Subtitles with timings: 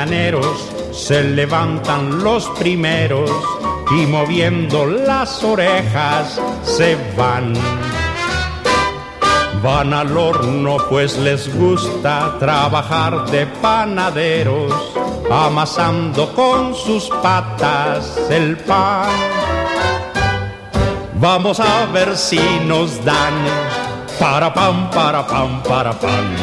[0.00, 0.56] Mañaneros
[0.92, 3.30] se levantan los primeros
[3.90, 7.52] y moviendo las orejas se van.
[9.62, 14.72] Van al horno pues les gusta trabajar de panaderos,
[15.30, 19.10] amasando con sus patas el pan.
[21.16, 23.34] Vamos a ver si nos dan
[24.18, 26.36] para pan, para pan, para pan.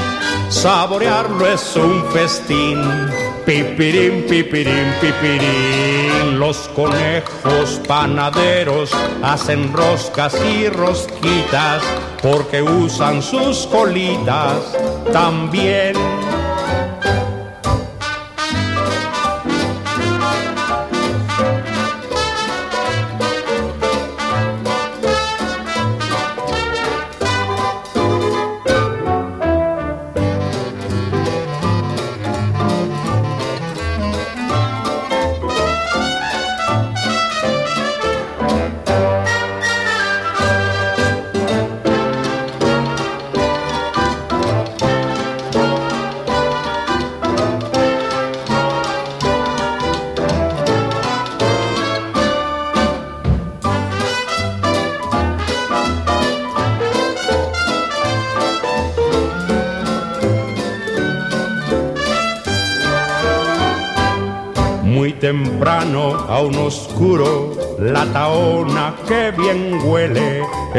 [0.50, 3.17] Saborearlo es un festín.
[3.48, 6.38] Pipirín, pipirín, pipirín.
[6.38, 8.92] Los conejos panaderos
[9.24, 11.82] hacen roscas y rosquitas
[12.22, 14.76] porque usan sus colitas
[15.14, 15.96] también.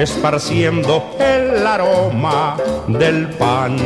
[0.02, 3.76] Esparciendo el aroma del pan.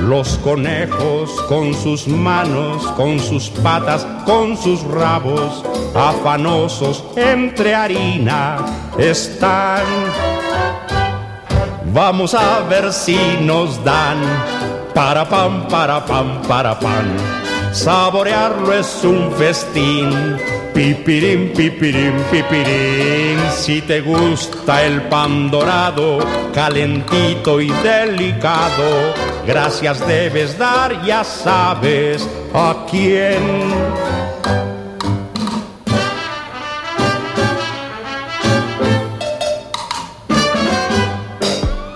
[0.00, 5.64] Los conejos con sus manos, con sus patas, con sus rabos,
[5.94, 8.56] afanosos entre harina
[8.98, 9.84] están.
[11.92, 14.18] Vamos a ver si nos dan
[14.94, 20.38] para pan, para pan, para pan saborearlo es un festín.
[20.74, 26.18] Pipirín, pipirín, pipirín, si te gusta el pan dorado,
[26.52, 29.14] calentito y delicado,
[29.46, 33.40] gracias debes dar, ya sabes a quién.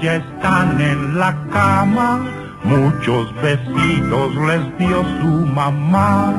[0.00, 2.24] Ya están en la cama,
[2.64, 6.32] muchos besitos les dio su mamá.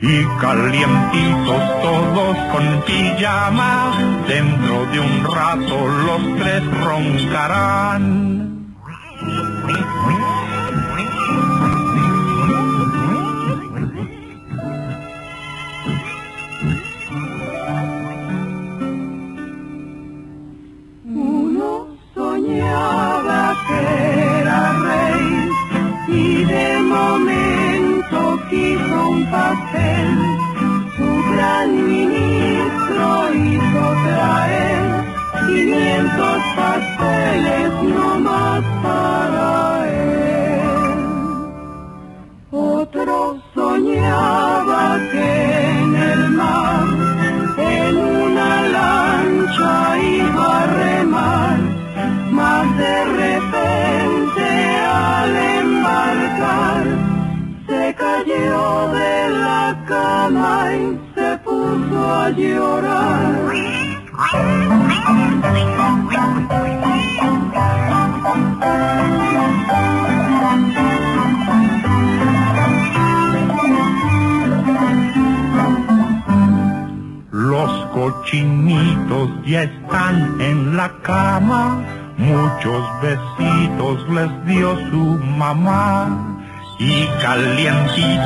[0.00, 3.92] Y calientitos todos con pijama,
[4.28, 8.53] dentro de un rato los tres roncarán.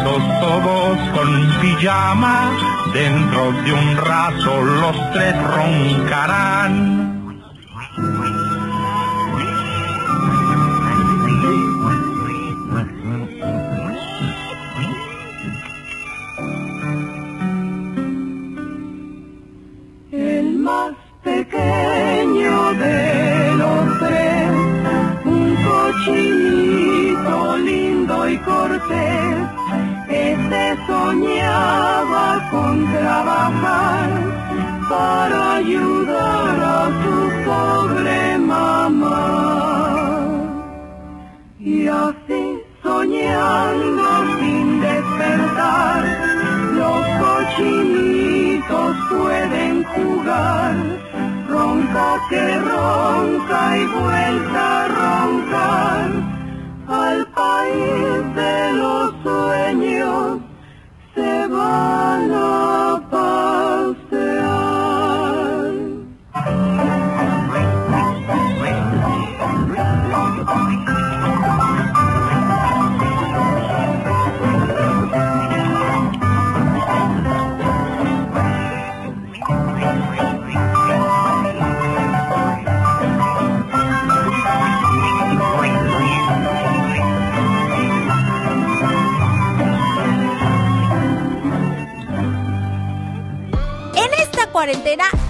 [0.08, 2.50] Todos con pijama,
[2.94, 6.72] dentro de un rato los tres roncarán.
[20.11, 24.50] El más pequeño de los tres,
[25.26, 29.47] un cochinito lindo y cortés
[30.88, 34.08] Soñaba con trabajar
[34.88, 39.20] para ayudar a su pobre mamá.
[41.61, 44.08] Y así soñando
[44.38, 46.05] sin despertar,
[46.81, 50.75] los cochinitos pueden jugar.
[51.50, 56.11] Ronca que ronca y vuelta a roncar
[56.88, 60.38] al país de los sueños
[61.48, 62.97] se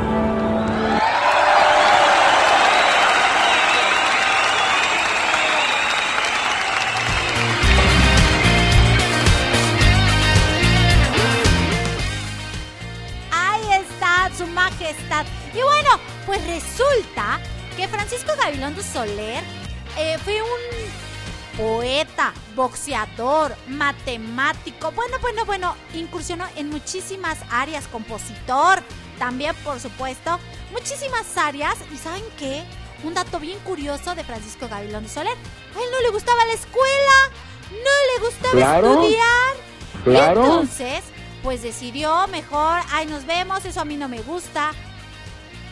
[21.56, 24.90] Poeta, boxeador, matemático.
[24.92, 28.82] Bueno, bueno, bueno, incursionó en muchísimas áreas, compositor,
[29.18, 30.38] también por supuesto,
[30.72, 31.76] muchísimas áreas.
[31.92, 32.64] ¿Y saben qué?
[33.04, 35.32] Un dato bien curioso de Francisco Gabilondo Soler.
[35.32, 37.30] A él no le gustaba la escuela,
[37.70, 37.76] no
[38.20, 38.92] le gustaba Claro.
[39.02, 39.56] estudiar.
[40.04, 40.42] Claro.
[40.44, 41.02] Entonces,
[41.42, 44.72] pues decidió mejor, ay, nos vemos, eso a mí no me gusta.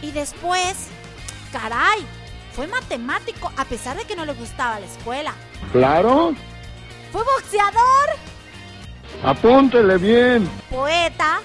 [0.02, 0.74] Y después,
[1.52, 2.06] caray,
[2.54, 5.34] fue matemático a pesar de que no le gustaba la escuela.
[5.72, 6.34] Claro,
[7.12, 8.10] Fue boxeador,
[9.24, 10.48] apúntele bien.
[10.70, 11.40] poeta,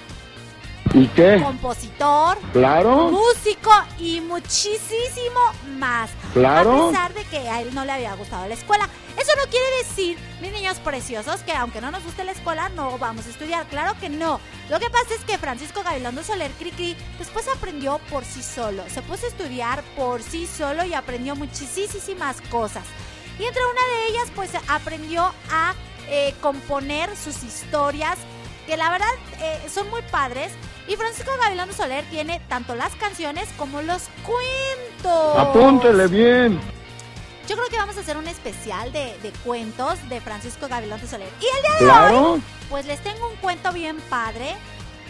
[0.93, 1.39] ¿Y qué?
[1.41, 5.39] compositor, Claro, músico y muchísimo
[5.77, 6.09] más.
[6.33, 6.87] Claro.
[6.87, 8.89] A pesar de que a él no le había gustado la escuela.
[9.17, 12.97] Eso no quiere decir, mis niños preciosos, que aunque no nos guste la escuela, no
[12.97, 13.65] vamos a estudiar.
[13.67, 14.39] Claro que no.
[14.69, 18.83] Lo que pasa es que Francisco Gabilondo Soler Cricri después aprendió por sí solo.
[18.87, 22.83] Se puso a estudiar por sí solo y aprendió muchísimas cosas.
[23.37, 25.73] Y entre una de ellas, pues aprendió a
[26.07, 28.17] eh, componer sus historias,
[28.65, 29.09] que la verdad
[29.41, 30.51] eh, son muy padres.
[30.89, 35.37] Y Francisco Gabilondo Soler tiene tanto las canciones como los cuentos.
[35.37, 36.59] apúntele bien.
[37.47, 41.29] Yo creo que vamos a hacer un especial de, de cuentos de Francisco Gabilondo Soler.
[41.39, 42.41] Y el día de hoy,
[42.71, 44.55] pues les tengo un cuento bien padre,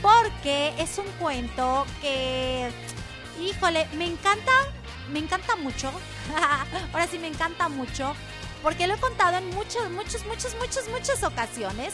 [0.02, 2.70] porque es un cuento que,
[3.42, 4.52] híjole, me encanta,
[5.14, 5.94] me encanta mucho.
[6.92, 8.16] Ahora sí me encanta mucho,
[8.62, 11.94] porque lo he contado en muchas, muchas, muchas, muchas, muchas ocasiones.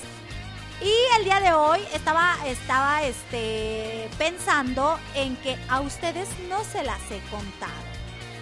[0.82, 6.84] Y el día de hoy estaba, estaba este, pensando en que a ustedes no se
[6.84, 7.74] las he contado.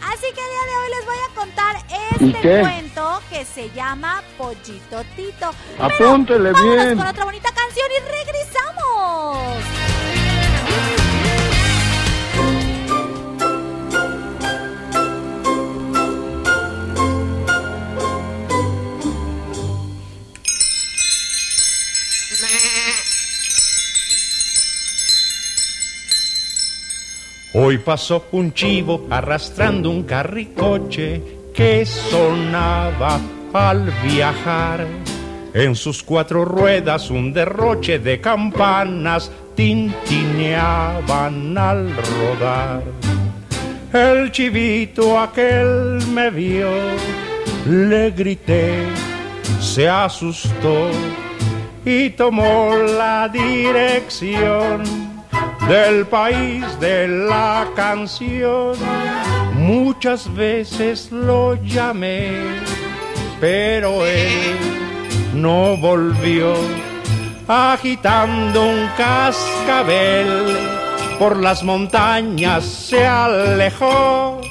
[0.05, 1.75] Así que el día de hoy les voy a contar
[2.19, 5.51] ¿Y este cuento que se llama Pollito Tito.
[5.79, 6.97] Apúntele vámonos bien.
[6.97, 10.02] con otra bonita canción y regresamos.
[27.55, 31.21] Hoy pasó un chivo arrastrando un carricoche
[31.53, 33.19] que sonaba
[33.53, 34.87] al viajar.
[35.53, 42.81] En sus cuatro ruedas un derroche de campanas tintineaban al rodar.
[43.93, 46.71] El chivito aquel me vio,
[47.67, 48.87] le grité,
[49.59, 50.89] se asustó
[51.85, 55.12] y tomó la dirección
[55.67, 58.73] del país de la canción.
[59.55, 62.31] Muchas veces lo llamé,
[63.39, 64.57] pero él
[65.33, 66.53] no volvió,
[67.47, 70.57] agitando un cascabel
[71.17, 74.41] por las montañas se alejó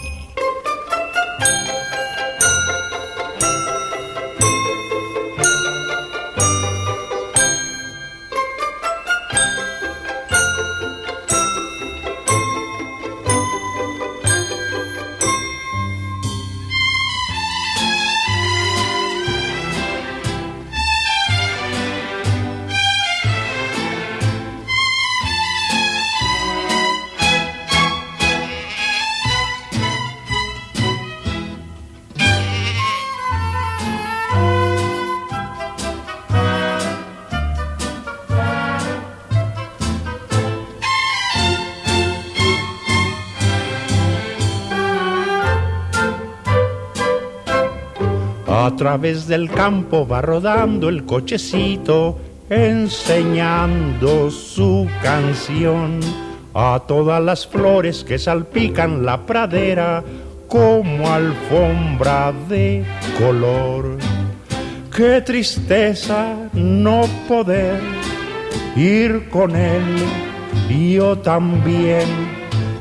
[48.73, 56.00] A través del campo va rodando el cochecito, enseñando su canción
[56.55, 60.02] a todas las flores que salpican la pradera
[60.49, 62.83] como alfombra de
[63.19, 63.99] color.
[64.97, 67.79] Qué tristeza no poder
[68.75, 69.85] ir con él,
[70.71, 72.09] yo también,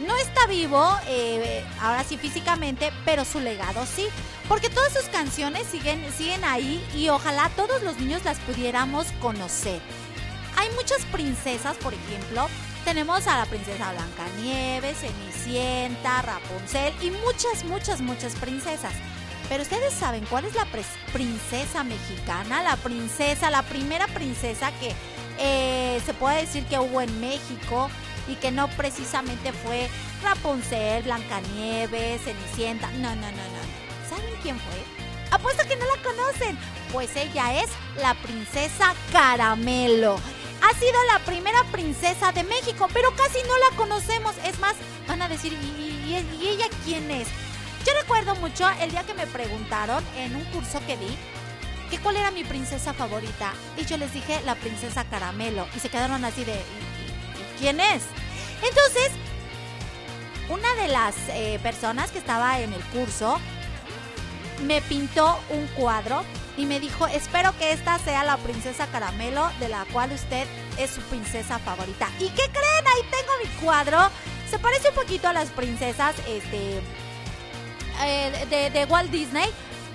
[0.06, 4.06] no está vivo, eh, ahora sí físicamente, pero su legado sí.
[4.48, 9.80] Porque todas sus canciones siguen, siguen ahí y ojalá todos los niños las pudiéramos conocer.
[10.56, 12.48] Hay muchas princesas, por ejemplo,
[12.86, 18.92] tenemos a la princesa Blancanieves, Cenicienta, Rapunzel y muchas, muchas, muchas princesas.
[19.48, 20.64] Pero ustedes saben cuál es la
[21.12, 24.94] princesa mexicana, la princesa, la primera princesa que
[25.40, 27.90] eh, se puede decir que hubo en México
[28.28, 29.88] y que no precisamente fue
[30.22, 32.88] Rapunzel, Blancanieves, Cenicienta.
[32.92, 34.08] No, no, no, no.
[34.08, 35.32] ¿Saben quién fue?
[35.32, 36.56] Apuesto que no la conocen.
[36.92, 37.68] Pues ella es
[38.00, 40.20] la princesa Caramelo
[40.62, 44.34] ha sido la primera princesa de México, pero casi no la conocemos.
[44.44, 44.74] Es más,
[45.06, 47.28] van a decir, ¿y, ella quién es?
[47.84, 51.16] Yo recuerdo mucho el día que me preguntaron en un curso que di
[51.90, 53.52] que cuál era mi princesa favorita.
[53.76, 55.66] Y yo les dije la princesa Caramelo.
[55.76, 58.02] Y se quedaron así de, ¿y, quién es?
[58.62, 59.12] Entonces,
[60.48, 63.38] una de las eh, personas que estaba en el curso
[64.64, 66.24] me pintó un cuadro
[66.56, 70.46] y me dijo, espero que esta sea la princesa Caramelo de la cual usted
[70.78, 72.08] es su princesa favorita.
[72.18, 72.86] ¿Y qué creen?
[72.86, 73.98] Ahí tengo mi cuadro.
[74.50, 76.80] Se parece un poquito a las princesas este,
[78.02, 79.48] eh, de, Walt Disney.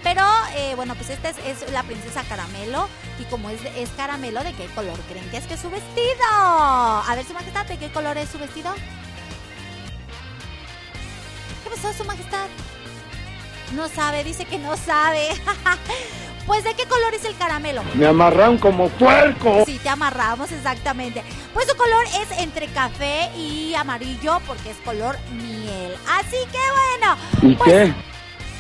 [0.03, 0.23] Pero
[0.55, 2.87] eh, bueno, pues esta es, la princesa Caramelo.
[3.19, 6.25] Y como es, es caramelo, ¿de qué color creen que es que es su vestido?
[6.31, 8.73] A ver, su majestad, ¿de qué color es su vestido?
[11.63, 12.47] ¿Qué pasó, su majestad?
[13.73, 15.29] No sabe, dice que no sabe.
[16.45, 17.83] Pues, ¿de qué color es el caramelo?
[17.93, 19.63] Me amarran como puerco.
[19.65, 21.23] Sí, te amarramos, exactamente.
[21.53, 25.95] Pues su color es entre café y amarillo porque es color miel.
[26.07, 26.59] Así que
[26.99, 27.17] bueno.
[27.41, 27.93] ¿Y pues, qué?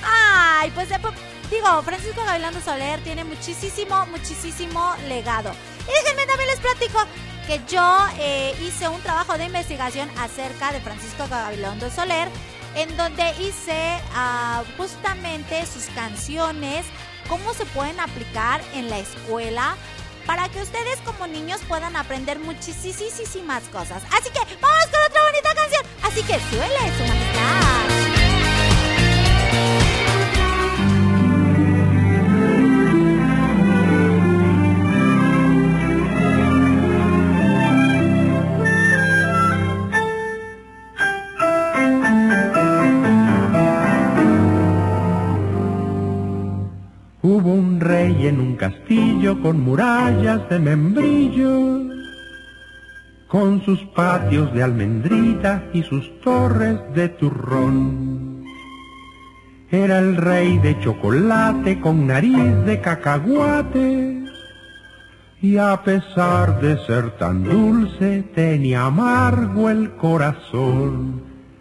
[0.03, 1.13] Ay, pues, eh, pues
[1.49, 5.51] digo, Francisco Gabilondo Soler tiene muchísimo, muchísimo legado.
[5.81, 6.99] Y déjenme también les platico
[7.47, 12.29] que yo eh, hice un trabajo de investigación acerca de Francisco Gabilondo Soler,
[12.75, 16.85] en donde hice uh, justamente sus canciones,
[17.31, 19.77] cómo se pueden aplicar en la escuela
[20.27, 24.03] para que ustedes como niños puedan aprender muchísimas cosas.
[24.11, 25.85] Así que vamos con otra bonita canción.
[26.03, 28.00] Así que suele su majestad.
[47.41, 51.79] Hubo un rey en un castillo con murallas de membrillo,
[53.27, 58.45] con sus patios de almendrita y sus torres de turrón.
[59.71, 64.23] Era el rey de chocolate con nariz de cacahuate,
[65.41, 71.30] y a pesar de ser tan dulce tenía amargo el corazón.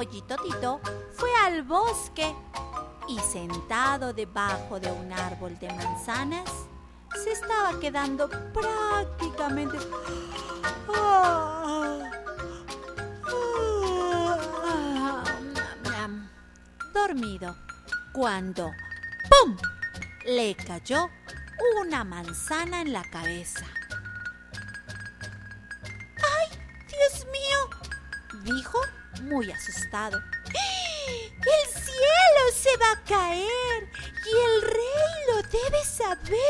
[0.00, 0.80] Pollito Tito
[1.12, 2.34] fue al bosque
[3.06, 6.48] y sentado debajo de un árbol de manzanas,
[7.22, 9.76] se estaba quedando prácticamente
[16.94, 17.54] dormido
[18.14, 18.70] cuando
[19.28, 19.54] ¡pum!
[20.24, 21.10] le cayó
[21.82, 23.66] una manzana en la cabeza.
[26.88, 28.78] Dios mío, dijo
[29.22, 30.20] muy asustado.
[31.06, 33.90] El cielo se va a caer
[34.26, 36.40] y el rey lo debe saber.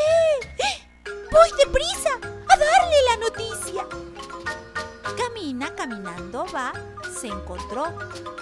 [1.31, 2.11] Voy deprisa
[2.49, 3.87] a darle la noticia.
[5.17, 6.73] Camina, caminando va,
[7.19, 7.85] se encontró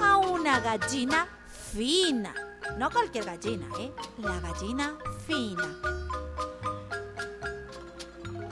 [0.01, 1.29] a una gallina
[1.73, 2.35] fina.
[2.77, 3.93] No cualquier gallina, ¿eh?
[4.19, 5.99] La gallina fina.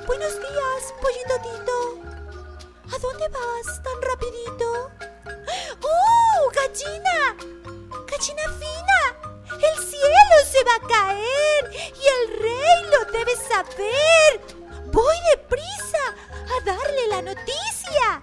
[0.07, 2.95] Buenos días, pollito Tito.
[2.95, 4.91] ¿A dónde vas tan rapidito?
[5.83, 7.37] ¡Oh, gallina!
[8.07, 9.01] ¡Gallina fina!
[9.57, 11.71] ¡El cielo se va a caer!
[11.73, 14.41] ¡Y el rey lo debe saber!
[14.93, 16.15] ¡Voy deprisa
[16.57, 18.23] a darle la noticia!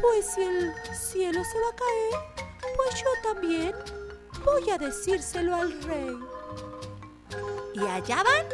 [0.00, 3.74] Pues el cielo se va a caer, pues yo también
[4.44, 6.18] voy a decírselo al rey.
[7.74, 8.46] Y allá van,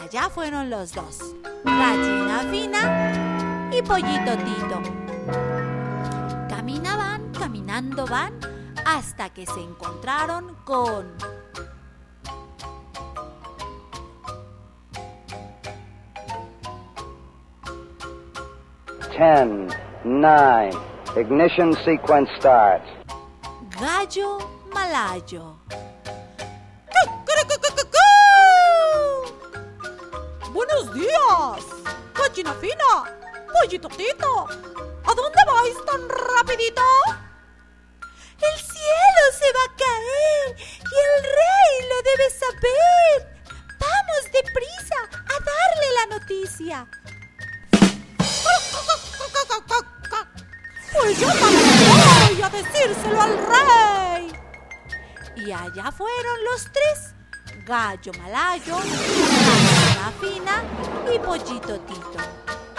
[0.00, 1.18] allá fueron los dos,
[1.64, 4.97] gallina fina y pollito tito.
[7.78, 8.40] Caminando van,
[8.84, 11.16] hasta que se encontraron con...
[19.16, 19.68] Ten,
[20.02, 20.76] nine,
[21.16, 22.82] ignition sequence start.
[23.80, 24.38] Gallo
[24.74, 25.56] Malayo.
[30.52, 31.64] Buenos días,
[32.12, 33.04] gallina fina,
[33.52, 34.48] pollito tito.
[35.04, 36.82] ¿A dónde vais tan rapidito?
[41.18, 43.16] El rey lo debe saber.
[43.78, 46.86] Vamos deprisa a darle la noticia.
[50.92, 54.32] Pues yo también voy a decírselo al rey.
[55.36, 57.14] Y allá fueron los tres,
[57.64, 60.62] Gallo Malayo, Gallina Fina
[61.14, 62.18] y Pollito Tito.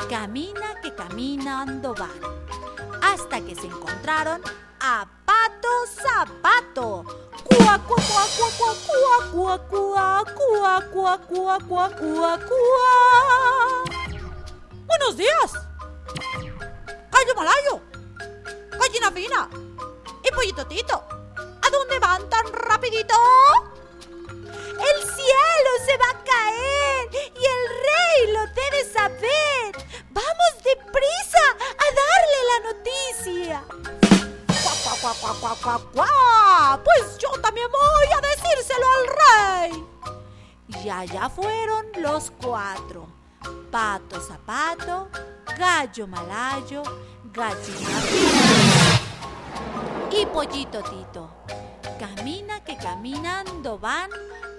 [0.10, 2.10] Camina que caminando van,
[3.02, 4.42] hasta que se encontraron
[4.80, 5.70] a Pato
[6.02, 7.29] Zapato.
[14.88, 15.54] Buenos días.
[17.12, 17.82] Gallo malayo.
[18.72, 19.50] Gallina fina.
[20.24, 21.04] Y pollito tito.
[21.38, 23.16] ¿A dónde van tan rapidito?
[24.28, 29.86] El cielo se va a caer y el rey lo debe saber.
[30.10, 31.46] Vamos deprisa
[31.78, 34.09] a darle la noticia.
[35.94, 36.80] ¡Cuá!
[36.84, 39.86] Pues yo también voy a decírselo al rey.
[40.84, 43.08] Y allá fueron los cuatro.
[43.72, 45.10] Pato Zapato,
[45.58, 46.84] Gallo Malayo,
[47.32, 48.02] Gallina
[50.12, 51.30] y Pollito Tito.
[52.00, 54.10] Camina que caminando van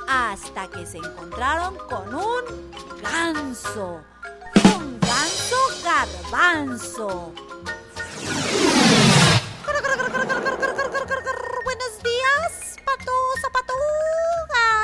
[0.08, 2.70] hasta que se encontraron con un
[3.02, 4.00] ganso.
[4.76, 7.32] Un ganso garbanzo.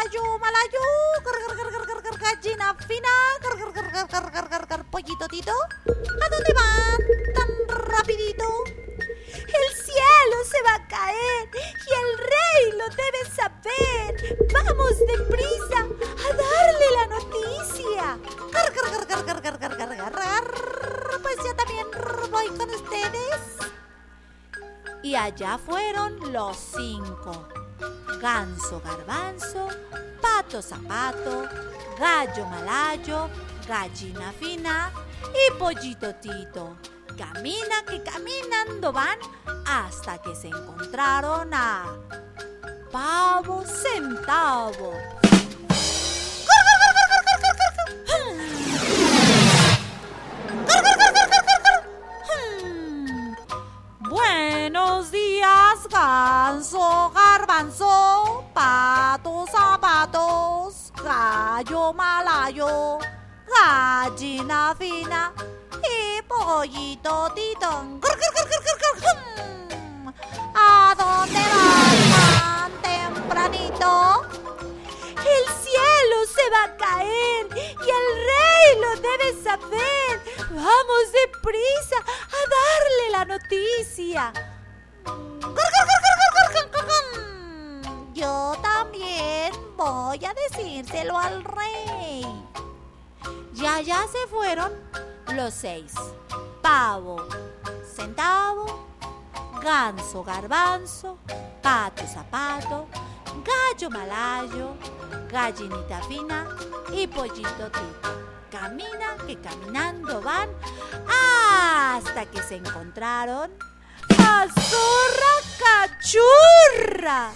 [0.07, 0.87] Gallo, malayo,
[2.21, 3.09] gallina fina,
[4.91, 5.53] pollito tito.
[6.23, 7.01] ¿A dónde van
[7.35, 7.51] tan
[7.89, 8.47] rapidito?
[8.67, 14.39] El cielo se va a caer y el rey lo debe saber.
[14.53, 18.19] Vamos deprisa a darle la noticia.
[21.23, 21.87] Pues yo también
[22.31, 23.41] voy con ustedes.
[25.03, 27.49] Y allá fueron los cinco.
[28.21, 29.69] Ganso garbanzo,
[30.47, 31.49] pato zapato,
[31.99, 33.29] gallo malayo,
[33.67, 34.93] gallina fina
[35.35, 36.77] y pollito tito.
[37.19, 39.19] Camina que caminando van
[39.67, 41.99] hasta que se encontraron a
[42.93, 44.93] pavo centavo.
[64.69, 68.01] Y pollito titón.
[70.57, 74.27] ¿A dónde van tan tempranito?
[75.19, 80.21] El cielo se va a caer y el rey lo debe saber.
[80.51, 84.33] Vamos deprisa a darle la noticia.
[88.15, 92.27] Yo también voy a decírselo al rey.
[93.57, 94.71] Y allá se fueron
[95.35, 95.95] los seis.
[96.61, 97.27] Pavo,
[97.95, 98.87] centavo,
[99.63, 101.19] ganso, garbanzo,
[101.63, 102.87] pato, zapato,
[103.43, 104.75] gallo malayo,
[105.31, 106.47] gallinita fina
[106.93, 108.11] y pollito tito.
[108.51, 110.51] Camina que caminando van
[111.09, 113.51] hasta que se encontraron
[114.19, 117.33] a zorra cachurra.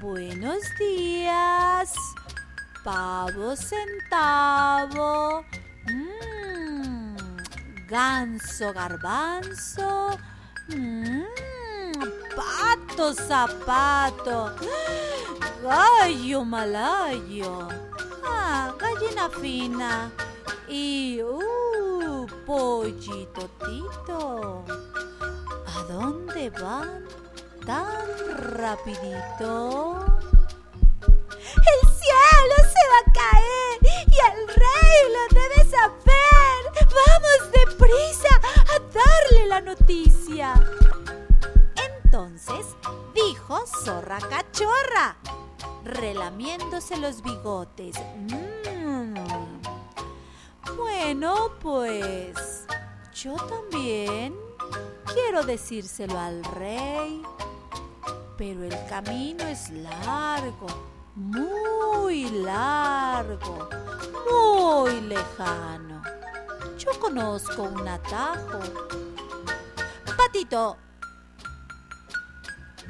[0.00, 1.92] Buenos días.
[2.82, 5.44] Pavo centavo.
[5.84, 7.16] Mmm.
[7.86, 10.16] Ganso garbanzo.
[10.68, 11.26] Mmm.
[12.34, 14.54] Pato zapato.
[15.62, 17.68] Gallo malayo.
[18.24, 20.10] Ah, gallina fina.
[20.66, 24.64] Y uh, pollito tito.
[25.66, 27.19] ¿A dónde van
[27.66, 27.86] tan
[28.58, 29.96] rapidito?
[31.40, 36.60] El cielo se va a caer y el rey lo debe saber.
[37.06, 38.34] Vamos deprisa
[38.74, 40.54] a darle la noticia.
[42.02, 42.66] Entonces
[43.14, 45.16] dijo Zorra Cachorra,
[45.84, 47.96] relamiéndose los bigotes.
[48.16, 49.14] Mm.
[50.76, 52.66] Bueno, pues
[53.14, 54.34] yo también
[55.12, 57.22] quiero decírselo al rey,
[58.40, 60.66] pero el camino es largo,
[61.14, 63.68] muy largo,
[64.30, 66.02] muy lejano.
[66.78, 68.60] Yo conozco un atajo.
[70.16, 70.78] Patito,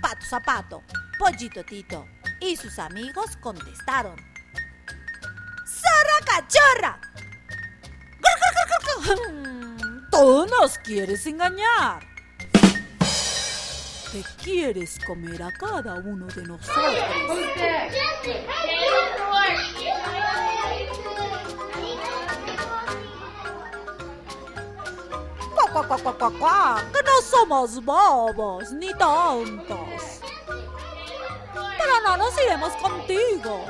[0.01, 0.83] Pato Zapato,
[1.19, 2.07] Pollito Tito
[2.41, 4.15] y sus amigos contestaron.
[5.67, 7.01] ¡Zorra cachorra!
[10.13, 12.10] Tú nos quieres engañar.
[14.13, 16.95] Te quieres comer a cada uno de nosotros.
[25.73, 30.21] Cuá, cuá, cuá, cuá, que no somos bobos ni tontos.
[31.55, 33.65] Pero no nos iremos contigo.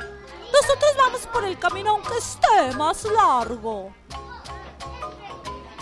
[0.51, 3.93] Nosotros vamos por el camino aunque esté más largo.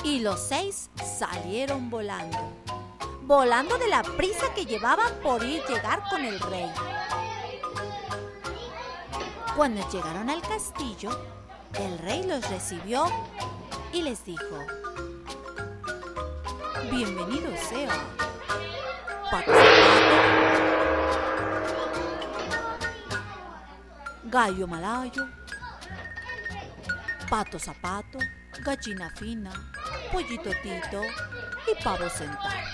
[0.04, 2.38] Y los seis salieron volando.
[3.30, 6.68] Volando de la prisa que llevaban por ir llegar con el rey.
[9.56, 11.12] Cuando llegaron al castillo,
[11.76, 13.06] el rey los recibió
[13.94, 14.65] y les dijo,
[16.89, 17.94] Bienvenido sea,
[24.24, 25.28] gallo malayo,
[27.30, 28.18] pato zapato,
[28.63, 29.52] gallina fina,
[30.12, 31.04] pollito tito
[31.72, 32.69] y pavo sentado.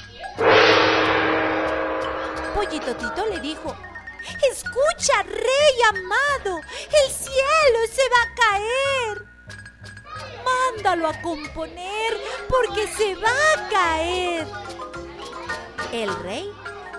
[2.55, 3.75] Pollito tito le dijo,
[4.49, 6.61] escucha, rey amado,
[7.03, 9.25] el cielo se va a caer.
[10.45, 14.47] Mándalo a componer porque se va a caer.
[15.91, 16.49] El rey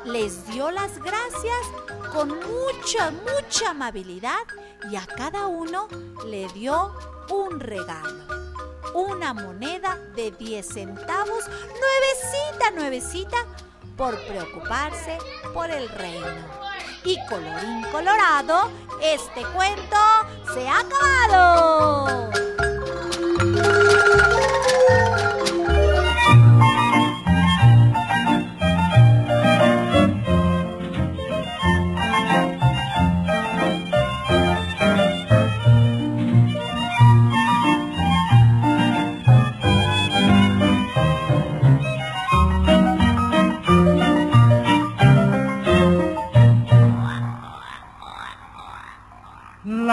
[0.04, 1.66] les dio las gracias
[2.12, 4.44] con mucha, mucha amabilidad
[4.90, 5.88] y a cada uno
[6.26, 6.94] le dio
[7.30, 8.26] un regalo.
[8.92, 13.38] Una moneda de 10 centavos, nuevecita, nuevecita,
[13.96, 15.18] por preocuparse
[15.52, 16.26] por el reino.
[17.04, 18.70] Y colorín colorado,
[19.02, 19.96] este cuento
[20.52, 22.55] se ha acabado.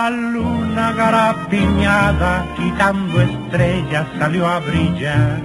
[0.04, 5.40] La luna garapiñada, quitando estrellas, salió a brillar.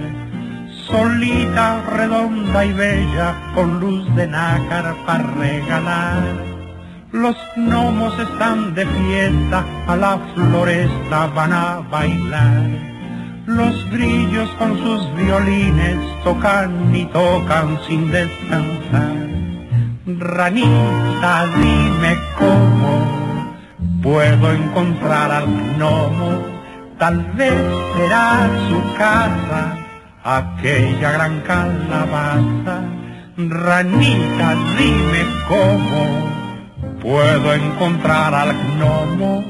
[0.85, 6.23] Solita, redonda y bella, con luz de nácar para regalar.
[7.13, 12.67] Los gnomos están de fiesta, a la floresta van a bailar.
[13.45, 19.15] Los grillos con sus violines tocan y tocan sin descansar.
[20.05, 23.08] Ranita, dime cómo
[24.01, 26.43] puedo encontrar al gnomo,
[26.97, 27.53] tal vez
[27.95, 29.77] será su casa,
[30.23, 32.81] aquella gran calabaza.
[33.37, 36.29] Ranita, dime cómo
[37.01, 39.43] puedo encontrar al gnomo.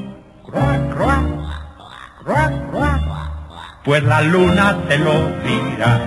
[0.44, 1.24] Cruac, cruac,
[2.24, 3.00] cruac, cruac.
[3.84, 6.00] Pues la luna te lo dirá.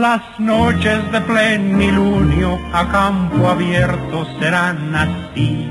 [0.00, 5.68] Las noches de plenilunio a campo abierto serán así.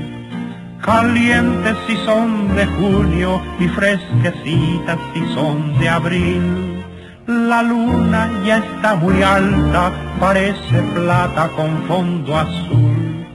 [0.80, 6.84] calientes si son de junio y fresquecitas si son de abril.
[7.26, 9.90] La luna ya está muy alta,
[10.20, 13.26] parece plata con fondo azul.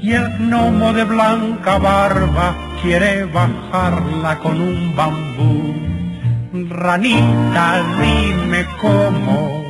[0.00, 5.74] Y el gnomo de blanca barba quiere bajarla con un bambú.
[6.70, 9.67] Ranita, dime cómo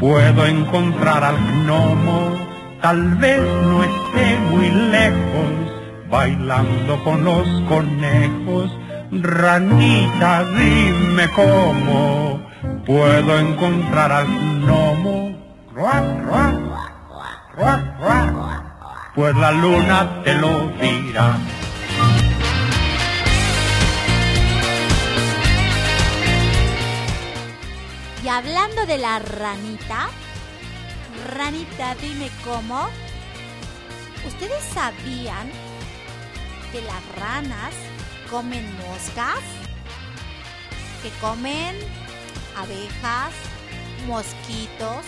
[0.00, 2.34] puedo encontrar al gnomo.
[2.80, 5.52] Tal vez no esté muy lejos,
[6.10, 8.76] bailando con los conejos.
[9.12, 12.40] Ranita, dime cómo
[12.86, 15.36] puedo encontrar al gnomo.
[19.14, 21.36] Pues la luna te lo dirá.
[28.30, 30.08] Hablando de la ranita,
[31.34, 32.88] ranita, dime cómo.
[34.26, 35.50] ¿Ustedes sabían
[36.70, 37.74] que las ranas
[38.30, 39.40] comen moscas?
[41.02, 41.76] Que comen
[42.56, 43.32] abejas,
[44.06, 45.04] mosquitos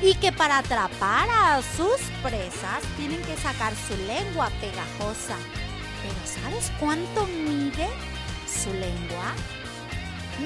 [0.00, 5.36] y que para atrapar a sus presas tienen que sacar su lengua pegajosa.
[6.02, 7.88] Pero ¿sabes cuánto mide
[8.46, 9.32] su lengua?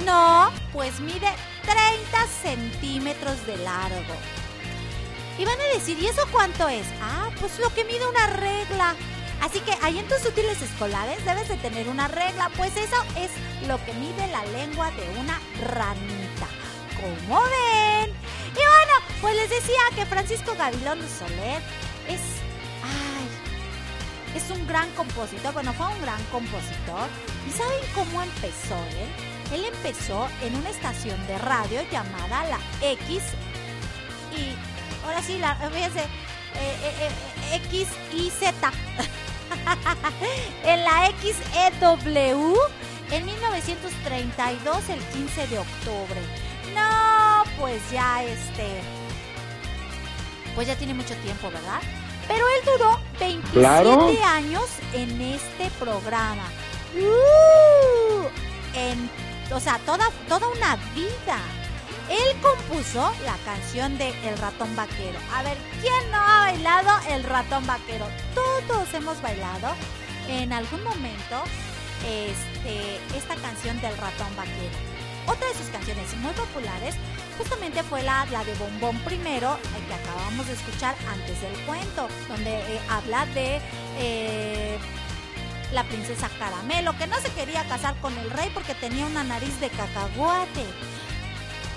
[0.05, 1.29] No, pues mide
[1.69, 4.15] 30 centímetros de largo.
[5.39, 6.87] Y van a decir, ¿y eso cuánto es?
[7.03, 8.95] Ah, pues lo que mide una regla.
[9.43, 13.31] Así que ahí en tus útiles escolares debes de tener una regla, pues eso es
[13.69, 16.49] lo que mide la lengua de una ranita.
[16.97, 18.11] ¿Cómo ven?
[18.51, 21.63] Y bueno, pues les decía que Francisco Gavilón Soler
[22.09, 22.21] es...
[22.83, 23.29] ¡Ay!
[24.35, 27.09] Es un gran compositor, bueno, fue un gran compositor.
[27.47, 29.38] ¿Y saben cómo empezó él?
[29.53, 33.23] Él empezó en una estación de radio llamada la X
[34.37, 34.55] y
[35.07, 37.11] ahora sí, la, fíjense, eh, eh,
[37.53, 38.73] eh, X y Z.
[40.65, 42.55] en la XEW
[43.11, 46.21] en 1932, el 15 de octubre.
[46.75, 48.83] No, pues ya este.
[50.55, 51.81] Pues ya tiene mucho tiempo, ¿verdad?
[52.27, 54.11] Pero él duró 27 Claro.
[54.27, 56.45] años en este programa.
[56.95, 58.27] ¡Uh!
[58.75, 59.11] en,
[59.53, 61.39] o sea, toda, toda una vida.
[62.09, 65.19] Él compuso la canción de El ratón vaquero.
[65.35, 68.07] A ver, ¿quién no ha bailado El ratón vaquero?
[68.35, 69.75] Todos hemos bailado
[70.29, 71.43] en algún momento
[72.07, 74.77] este, esta canción del ratón vaquero.
[75.27, 76.95] Otra de sus canciones muy populares
[77.37, 82.09] justamente fue la, la de Bombón Primero, eh, que acabamos de escuchar antes del cuento,
[82.29, 83.61] donde eh, habla de
[83.99, 84.79] eh,
[85.73, 89.59] la princesa Caramelo, que no se quería casar con el rey porque tenía una nariz
[89.61, 90.65] de cacahuate.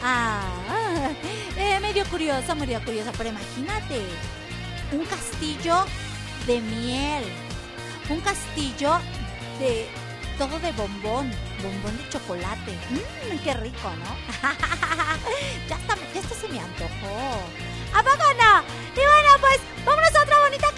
[0.04, 0.42] Ah,
[1.58, 4.02] eh, medio curioso, medio curioso, pero imagínate,
[4.92, 5.86] un castillo
[6.48, 7.24] de miel,
[8.10, 9.00] un castillo
[9.60, 9.88] de
[10.38, 12.72] todo de bombón, bombón de chocolate.
[12.90, 14.16] Mmm, qué rico, ¿no?
[15.70, 17.42] ya, está, ya hasta se me antojó.
[17.94, 18.64] ¿A poco no?
[18.96, 20.21] Y bueno, pues vámonos a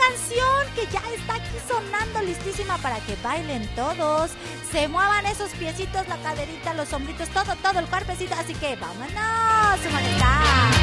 [0.07, 4.31] canción que ya está aquí sonando listísima para que bailen todos.
[4.71, 8.35] Se muevan esos piecitos, la caderita, los hombritos, todo, todo el cuerpecito.
[8.35, 10.82] Así que vámonos, humanidad.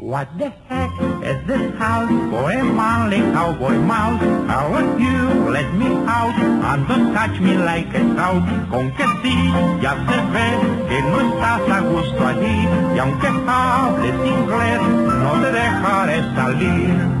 [0.00, 0.90] What the heck
[1.22, 4.22] is this house a manly cowboy mouse?
[4.48, 5.50] How are you?
[5.50, 8.42] Let me out and don't touch me like a scout.
[8.70, 9.36] Con que sí,
[9.82, 10.48] ya se ve
[10.88, 14.80] que no estás a gusto allí y aunque hables inglés,
[15.20, 17.20] no te dejaré salir.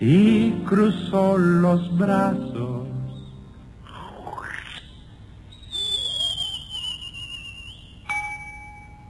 [0.00, 2.84] y cruzó los brazos.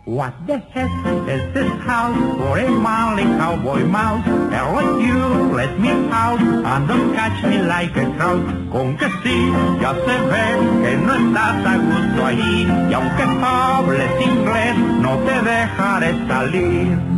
[0.06, 0.90] What the heck
[1.26, 4.22] is this house for a manly cowboy mouse?
[4.52, 8.44] Hell with you, let me out and don't catch me like a trout.
[8.70, 10.46] Con que sí, ya se ve
[10.82, 17.13] que no estás a gusto ahí y aunque hables inglés, no te dejaré salir.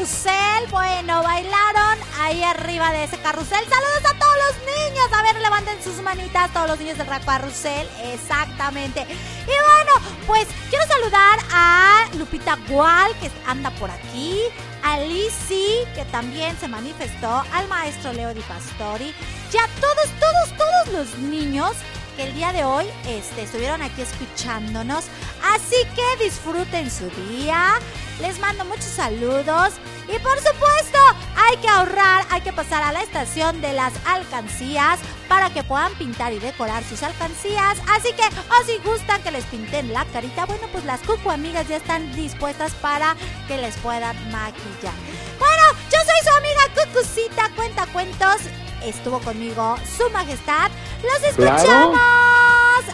[0.00, 3.62] Carrusel, bueno, bailaron ahí arriba de ese carrusel.
[3.68, 5.12] Saludos a todos los niños.
[5.12, 7.86] A ver, levanten sus manitas, todos los niños del carrusel.
[8.04, 9.02] Exactamente.
[9.02, 14.38] Y bueno, pues quiero saludar a Lupita Gual, que anda por aquí.
[14.82, 17.44] A Lizzy, que también se manifestó.
[17.52, 19.14] Al maestro Leo Di Pastori.
[19.52, 21.72] Y a todos, todos, todos los niños
[22.16, 25.04] que el día de hoy este, estuvieron aquí escuchándonos.
[25.44, 27.78] Así que disfruten su día.
[28.20, 29.72] Les mando muchos saludos.
[30.08, 30.98] Y por supuesto,
[31.36, 34.98] hay que ahorrar, hay que pasar a la estación de las alcancías
[35.28, 37.78] para que puedan pintar y decorar sus alcancías.
[37.88, 41.68] Así que, o si gustan que les pinten la carita, bueno, pues las cucu amigas
[41.68, 43.14] ya están dispuestas para
[43.46, 44.94] que les puedan maquillar.
[45.38, 48.36] Bueno, yo soy su amiga Cucucita Cuenta Cuentos.
[48.82, 50.70] Estuvo conmigo su majestad.
[51.02, 52.00] Los escuchamos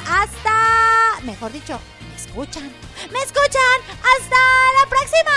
[0.09, 1.81] hasta, mejor dicho,
[2.17, 2.71] me escuchan.
[3.13, 4.37] Me escuchan hasta
[4.79, 5.37] la próxima.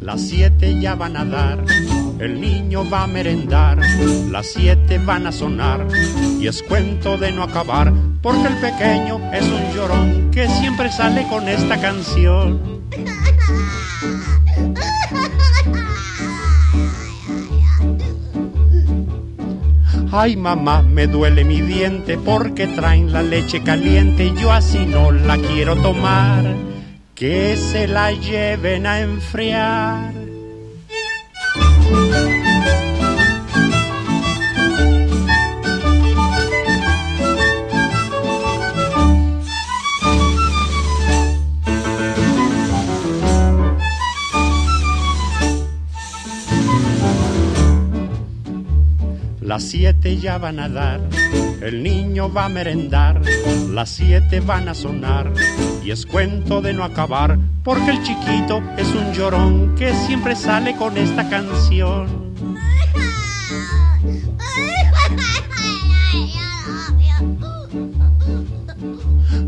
[0.00, 1.64] Las siete ya van a dar,
[2.20, 3.78] el niño va a merendar,
[4.30, 5.86] las siete van a sonar
[6.40, 7.92] y es cuento de no acabar,
[8.24, 12.80] porque el pequeño es un llorón que siempre sale con esta canción.
[20.10, 25.12] Ay mamá, me duele mi diente porque traen la leche caliente y yo así no
[25.12, 26.46] la quiero tomar.
[27.14, 30.14] Que se la lleven a enfriar.
[49.54, 51.00] Las siete ya van a dar,
[51.62, 53.20] el niño va a merendar,
[53.70, 55.32] las siete van a sonar
[55.84, 60.74] y es cuento de no acabar, porque el chiquito es un llorón que siempre sale
[60.74, 62.34] con esta canción.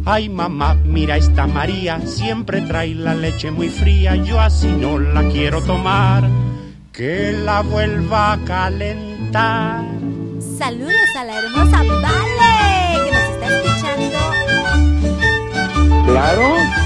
[0.04, 5.28] Ay mamá, mira esta María, siempre trae la leche muy fría, yo así no la
[5.30, 6.22] quiero tomar,
[6.92, 9.95] que la vuelva a calentar.
[10.59, 14.18] Saludos a la hermosa Vale que nos está escuchando.
[16.07, 16.86] Claro.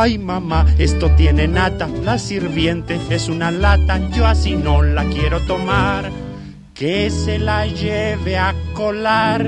[0.00, 5.40] Ay mamá, esto tiene nata, la sirviente es una lata, yo así no la quiero
[5.40, 6.08] tomar,
[6.72, 9.44] que se la lleve a colar.